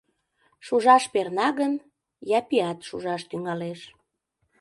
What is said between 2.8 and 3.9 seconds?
шужаш тӱҥалеш.